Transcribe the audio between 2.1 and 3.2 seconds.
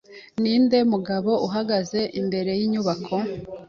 imbere yinyubako?